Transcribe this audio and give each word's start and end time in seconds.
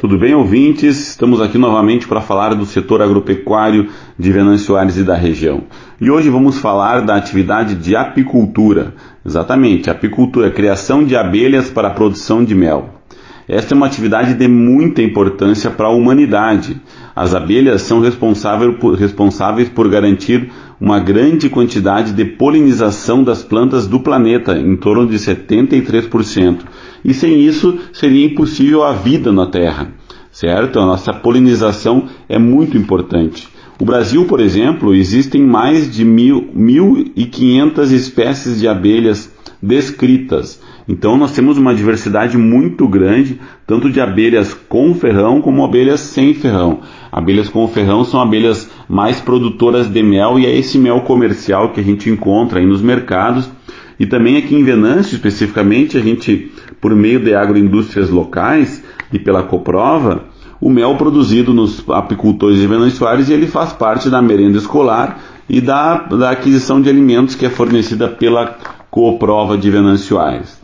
Tudo 0.00 0.16
bem, 0.16 0.34
ouvintes? 0.34 1.10
Estamos 1.10 1.42
aqui 1.42 1.58
novamente 1.58 2.08
para 2.08 2.22
falar 2.22 2.54
do 2.54 2.64
setor 2.64 3.02
agropecuário 3.02 3.90
de 4.18 4.32
Venâncio 4.32 4.74
Aires 4.74 4.96
e 4.96 5.04
da 5.04 5.14
região. 5.14 5.64
E 6.00 6.10
hoje 6.10 6.30
vamos 6.30 6.58
falar 6.58 7.02
da 7.02 7.16
atividade 7.16 7.74
de 7.74 7.94
apicultura. 7.94 8.94
Exatamente, 9.22 9.90
apicultura, 9.90 10.50
criação 10.50 11.04
de 11.04 11.14
abelhas 11.14 11.68
para 11.68 11.88
a 11.88 11.90
produção 11.90 12.42
de 12.42 12.54
mel. 12.54 12.99
Esta 13.52 13.74
é 13.74 13.76
uma 13.76 13.86
atividade 13.86 14.34
de 14.34 14.46
muita 14.46 15.02
importância 15.02 15.72
para 15.72 15.88
a 15.88 15.92
humanidade. 15.92 16.80
As 17.16 17.34
abelhas 17.34 17.82
são 17.82 17.98
responsáveis 18.00 19.68
por, 19.68 19.88
garantir 19.88 20.52
uma 20.80 21.00
grande 21.00 21.50
quantidade 21.50 22.12
de 22.12 22.24
polinização 22.24 23.24
das 23.24 23.42
plantas 23.42 23.88
do 23.88 23.98
planeta, 23.98 24.56
em 24.56 24.76
torno 24.76 25.04
de 25.04 25.16
73%. 25.16 26.60
E 27.04 27.12
sem 27.12 27.40
isso 27.40 27.76
seria 27.92 28.24
impossível 28.24 28.84
a 28.84 28.92
vida 28.92 29.32
na 29.32 29.46
Terra, 29.46 29.88
certo? 30.30 30.78
A 30.78 30.86
nossa 30.86 31.12
polinização 31.12 32.04
é 32.28 32.38
muito 32.38 32.76
importante. 32.76 33.48
O 33.80 33.84
Brasil, 33.84 34.26
por 34.26 34.38
exemplo, 34.38 34.94
existem 34.94 35.42
mais 35.42 35.92
de 35.92 36.04
1.500 36.04 37.90
espécies 37.90 38.60
de 38.60 38.68
abelhas 38.68 39.28
descritas. 39.62 40.60
Então 40.88 41.16
nós 41.16 41.32
temos 41.32 41.58
uma 41.58 41.74
diversidade 41.74 42.36
muito 42.38 42.88
grande, 42.88 43.40
tanto 43.66 43.90
de 43.90 44.00
abelhas 44.00 44.54
com 44.54 44.94
ferrão 44.94 45.40
como 45.40 45.64
abelhas 45.64 46.00
sem 46.00 46.34
ferrão. 46.34 46.80
Abelhas 47.12 47.48
com 47.48 47.66
ferrão 47.68 48.04
são 48.04 48.20
abelhas 48.20 48.70
mais 48.88 49.20
produtoras 49.20 49.88
de 49.88 50.02
mel 50.02 50.38
e 50.38 50.46
é 50.46 50.56
esse 50.56 50.78
mel 50.78 51.02
comercial 51.02 51.72
que 51.72 51.80
a 51.80 51.84
gente 51.84 52.08
encontra 52.08 52.58
aí 52.58 52.66
nos 52.66 52.80
mercados. 52.80 53.50
E 53.98 54.06
também 54.06 54.38
aqui 54.38 54.54
em 54.54 54.64
Venâncio, 54.64 55.14
especificamente, 55.14 55.98
a 55.98 56.00
gente, 56.00 56.50
por 56.80 56.94
meio 56.94 57.20
de 57.20 57.34
agroindústrias 57.34 58.08
locais 58.08 58.82
e 59.12 59.18
pela 59.18 59.42
Coprova, 59.42 60.24
o 60.58 60.70
mel 60.70 60.96
produzido 60.96 61.52
nos 61.52 61.84
apicultores 61.88 62.58
de 62.58 62.66
Venâncio 62.66 63.06
Aires, 63.06 63.28
ele 63.28 63.46
faz 63.46 63.72
parte 63.72 64.08
da 64.08 64.22
merenda 64.22 64.56
escolar 64.56 65.20
e 65.48 65.60
da, 65.60 65.96
da 65.98 66.30
aquisição 66.30 66.80
de 66.80 66.88
alimentos 66.88 67.34
que 67.34 67.44
é 67.44 67.50
fornecida 67.50 68.08
pela 68.08 68.56
Coprova 68.90 69.56
de 69.56 69.70
Venâncio 69.70 70.18
Aires. 70.18 70.60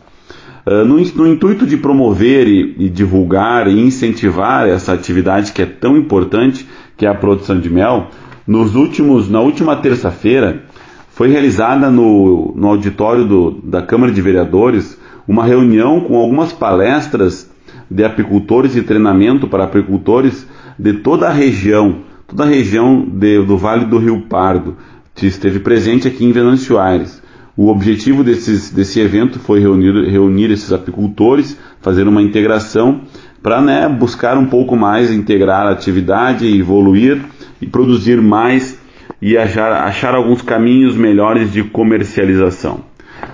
Uh, 0.65 0.83
no, 0.83 0.97
no, 0.97 1.27
intuito 1.27 1.65
de 1.65 1.77
promover 1.77 2.47
e, 2.47 2.75
e, 2.77 2.89
divulgar 2.89 3.67
e 3.67 3.79
incentivar 3.79 4.67
essa 4.67 4.91
atividade 4.93 5.53
que 5.53 5.61
é 5.61 5.65
tão 5.65 5.95
importante, 5.95 6.67
que 6.97 7.05
é 7.05 7.09
a 7.09 7.15
produção 7.15 7.59
de 7.59 7.69
mel, 7.69 8.07
nos 8.45 8.75
últimos, 8.75 9.29
na 9.29 9.39
última 9.39 9.75
terça-feira 9.77 10.63
foi 11.09 11.29
realizada 11.29 11.89
no, 11.89 12.53
no 12.55 12.67
auditório 12.67 13.25
do, 13.25 13.51
da 13.63 13.81
Câmara 13.81 14.11
de 14.11 14.21
Vereadores 14.21 14.97
uma 15.27 15.43
reunião 15.43 16.01
com 16.01 16.15
algumas 16.15 16.53
palestras 16.53 17.49
de 17.89 18.03
apicultores 18.03 18.75
e 18.75 18.83
treinamento 18.83 19.47
para 19.47 19.63
apicultores 19.63 20.47
de 20.77 20.93
toda 20.93 21.27
a 21.27 21.31
região, 21.31 22.03
toda 22.27 22.43
a 22.43 22.47
região 22.47 23.01
de, 23.01 23.41
do 23.43 23.57
Vale 23.57 23.85
do 23.85 23.97
Rio 23.97 24.21
Pardo, 24.29 24.77
que 25.15 25.25
esteve 25.25 25.59
presente 25.59 26.07
aqui 26.07 26.23
em 26.23 26.31
Venâncio 26.31 26.77
Aires. 26.77 27.21
O 27.57 27.69
objetivo 27.69 28.23
desses, 28.23 28.69
desse 28.69 28.99
evento 28.99 29.39
foi 29.39 29.59
reunir, 29.59 30.07
reunir 30.07 30.51
esses 30.51 30.71
apicultores, 30.71 31.57
fazer 31.81 32.07
uma 32.07 32.21
integração 32.21 33.01
para 33.41 33.59
né, 33.59 33.89
buscar 33.89 34.37
um 34.37 34.45
pouco 34.45 34.75
mais 34.75 35.11
integrar 35.11 35.65
a 35.65 35.71
atividade, 35.71 36.45
evoluir 36.47 37.19
e 37.59 37.65
produzir 37.65 38.21
mais 38.21 38.79
e 39.19 39.35
achar, 39.35 39.71
achar 39.71 40.13
alguns 40.13 40.43
caminhos 40.43 40.95
melhores 40.95 41.51
de 41.51 41.63
comercialização. 41.63 42.81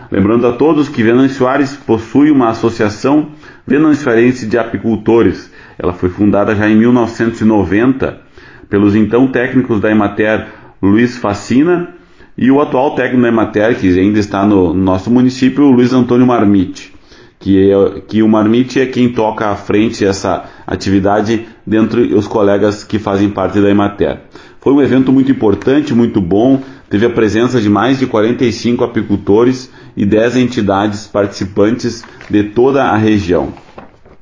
Lembrando 0.10 0.48
a 0.48 0.54
todos 0.54 0.88
que 0.88 1.04
Venâncio 1.04 1.46
Aires 1.46 1.76
possui 1.76 2.32
uma 2.32 2.48
associação 2.48 3.32
venanciarense 3.68 4.46
de 4.46 4.58
apicultores. 4.58 5.52
Ela 5.78 5.92
foi 5.92 6.08
fundada 6.08 6.56
já 6.56 6.70
em 6.70 6.78
1990 6.78 8.22
pelos 8.70 8.96
então 8.96 9.28
técnicos 9.28 9.82
da 9.82 9.92
Emater 9.92 10.48
Luiz 10.82 11.18
Facina 11.18 11.90
e 12.38 12.50
o 12.50 12.62
atual 12.62 12.96
técnico 12.96 13.22
da 13.22 13.28
Emater, 13.28 13.80
que 13.80 14.00
ainda 14.00 14.20
está 14.20 14.46
no 14.46 14.74
nosso 14.74 15.12
município, 15.12 15.66
o 15.66 15.72
Luiz 15.72 15.94
Antônio 15.94 16.26
Marmite, 16.26 16.94
que, 17.40 17.72
é, 17.72 18.02
que 18.08 18.24
o 18.24 18.28
Marmite 18.28 18.80
é 18.80 18.86
quem 18.86 19.10
toca 19.10 19.50
à 19.50 19.56
frente 19.56 20.04
essa 20.04 20.46
atividade 20.66 21.46
dentre 21.66 22.14
os 22.14 22.28
colegas 22.28 22.84
que 22.84 22.98
fazem 22.98 23.30
parte 23.30 23.60
da 23.60 23.70
Emater. 23.70 24.22
Foi 24.60 24.74
um 24.74 24.82
evento 24.82 25.12
muito 25.12 25.32
importante, 25.32 25.94
muito 25.94 26.22
bom, 26.22 26.62
teve 26.90 27.06
a 27.06 27.10
presença 27.10 27.60
de 27.60 27.70
mais 27.70 28.00
de 28.00 28.08
45 28.08 28.84
apicultores 28.84 29.70
e 29.96 30.06
10 30.06 30.38
entidades 30.38 31.06
participantes 31.06 32.04
de 32.30 32.44
toda 32.44 32.86
a 32.86 32.96
região. 32.96 33.54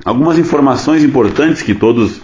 Algumas 0.03 0.39
informações 0.39 1.03
importantes 1.03 1.61
que 1.61 1.75
todos 1.75 2.19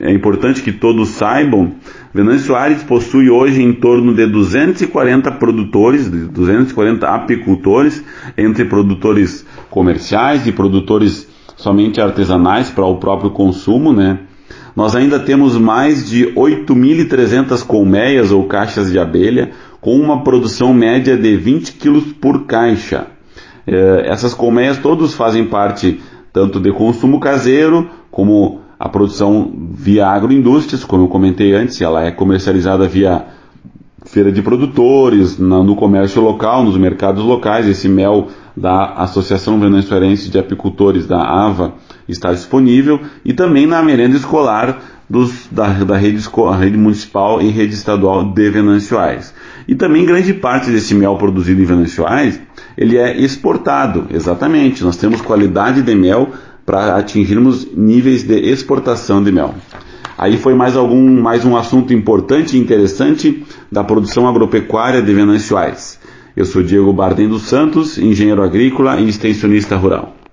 é 0.00 0.12
importante 0.12 0.62
que 0.62 0.70
todos 0.70 1.08
saibam, 1.08 1.72
Venâncio 2.14 2.54
Aires 2.54 2.82
possui 2.84 3.28
hoje 3.28 3.60
em 3.60 3.72
torno 3.72 4.14
de 4.14 4.26
240 4.26 5.32
produtores, 5.32 6.08
240 6.08 7.06
apicultores, 7.08 8.04
entre 8.38 8.64
produtores 8.64 9.44
comerciais 9.68 10.46
e 10.46 10.52
produtores 10.52 11.28
somente 11.56 12.00
artesanais 12.00 12.70
para 12.70 12.86
o 12.86 12.98
próprio 12.98 13.30
consumo, 13.30 13.92
né? 13.92 14.20
Nós 14.76 14.94
ainda 14.94 15.18
temos 15.18 15.56
mais 15.56 16.08
de 16.08 16.26
8.300 16.34 17.66
colmeias 17.66 18.30
ou 18.30 18.44
caixas 18.44 18.92
de 18.92 18.98
abelha, 18.98 19.50
com 19.80 19.98
uma 19.98 20.22
produção 20.22 20.72
média 20.74 21.16
de 21.16 21.36
20 21.36 21.72
kg 21.72 22.00
por 22.20 22.44
caixa. 22.44 23.06
Uh, 23.66 24.00
essas 24.04 24.34
colmeias 24.34 24.78
todos 24.78 25.14
fazem 25.14 25.46
parte 25.46 26.00
tanto 26.32 26.60
de 26.60 26.70
consumo 26.72 27.18
caseiro 27.18 27.88
como 28.10 28.60
a 28.78 28.88
produção 28.88 29.50
via 29.72 30.06
agroindústrias, 30.06 30.84
como 30.84 31.04
eu 31.04 31.08
comentei 31.08 31.54
antes, 31.54 31.80
ela 31.80 32.04
é 32.04 32.10
comercializada 32.10 32.86
via 32.86 33.24
feira 34.04 34.30
de 34.30 34.42
produtores, 34.42 35.38
no 35.38 35.74
comércio 35.74 36.22
local, 36.22 36.62
nos 36.62 36.76
mercados 36.76 37.24
locais. 37.24 37.66
Esse 37.66 37.88
mel 37.88 38.28
da 38.56 38.94
Associação 38.94 39.58
Venezuelense 39.58 40.30
de 40.30 40.38
Apicultores, 40.38 41.06
da 41.06 41.20
AVA, 41.20 41.74
está 42.08 42.32
disponível 42.32 43.00
e 43.24 43.32
também 43.32 43.66
na 43.66 43.82
merenda 43.82 44.16
escolar 44.16 44.80
dos, 45.08 45.46
da, 45.50 45.68
da 45.68 45.96
rede, 45.96 46.22
rede, 46.58 46.76
municipal 46.76 47.40
e 47.40 47.48
rede 47.48 47.74
estadual 47.74 48.24
de 48.24 48.50
Venançoais. 48.50 49.34
E 49.68 49.74
também 49.74 50.04
grande 50.04 50.34
parte 50.34 50.70
desse 50.70 50.94
mel 50.94 51.16
produzido 51.16 51.60
em 51.60 51.64
Venançoais, 51.64 52.40
ele 52.76 52.96
é 52.96 53.16
exportado, 53.16 54.06
exatamente. 54.10 54.84
Nós 54.84 54.96
temos 54.96 55.20
qualidade 55.20 55.82
de 55.82 55.94
mel 55.94 56.30
para 56.66 56.96
atingirmos 56.96 57.66
níveis 57.72 58.24
de 58.24 58.38
exportação 58.50 59.22
de 59.22 59.30
mel. 59.30 59.54
Aí 60.18 60.36
foi 60.36 60.54
mais 60.54 60.76
algum 60.76 61.22
mais 61.22 61.44
um 61.44 61.56
assunto 61.56 61.94
importante 61.94 62.56
e 62.56 62.60
interessante 62.60 63.44
da 63.70 63.84
produção 63.84 64.26
agropecuária 64.26 65.00
de 65.00 65.14
Venâncio 65.14 65.56
Aires. 65.56 66.00
Eu 66.36 66.44
sou 66.44 66.62
Diego 66.62 66.92
Bardem 66.92 67.28
dos 67.28 67.42
Santos, 67.42 67.96
engenheiro 67.96 68.42
agrícola 68.42 69.00
e 69.00 69.08
extensionista 69.08 69.76
rural. 69.76 70.25